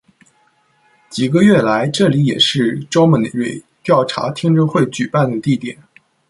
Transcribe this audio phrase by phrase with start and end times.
[1.11, 5.77] 几个月来这里也是 Gomery 调查听证会举办的地点。